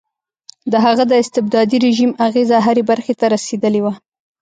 د 0.71 0.73
هغه 0.85 1.03
د 1.11 1.13
استبدادي 1.23 1.77
رژیم 1.85 2.11
اغېزه 2.27 2.57
هرې 2.65 2.83
برخې 2.91 3.13
ته 3.19 3.25
رسېدلې 3.35 3.81
وه. 3.85 3.93